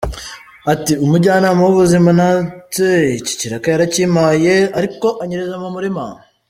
[0.73, 2.87] Ati “Umujyanama w’ubuzima natse
[3.19, 6.03] iki ikiraka yarakimpaye, ariko anyiriza mu murima.